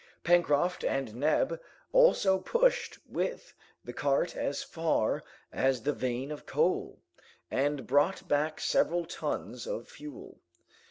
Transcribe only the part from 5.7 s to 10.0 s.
the vein of coal, and brought back several tons of